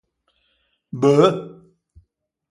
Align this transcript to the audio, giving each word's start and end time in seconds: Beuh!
Beuh! 1.01 1.31